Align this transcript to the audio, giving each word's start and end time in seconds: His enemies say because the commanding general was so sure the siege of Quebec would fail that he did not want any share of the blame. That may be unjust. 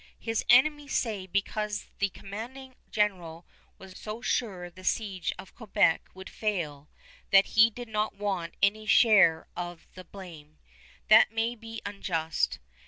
His 0.19 0.43
enemies 0.49 0.95
say 0.95 1.27
because 1.27 1.91
the 1.99 2.09
commanding 2.09 2.73
general 2.89 3.45
was 3.77 3.99
so 3.99 4.19
sure 4.19 4.67
the 4.71 4.83
siege 4.83 5.31
of 5.37 5.53
Quebec 5.53 6.09
would 6.15 6.27
fail 6.27 6.89
that 7.29 7.49
he 7.53 7.69
did 7.69 7.87
not 7.87 8.15
want 8.15 8.55
any 8.63 8.87
share 8.87 9.45
of 9.55 9.85
the 9.93 10.03
blame. 10.03 10.57
That 11.09 11.31
may 11.31 11.53
be 11.53 11.83
unjust. 11.85 12.57